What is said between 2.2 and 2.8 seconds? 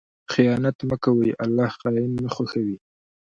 نه خوښوي.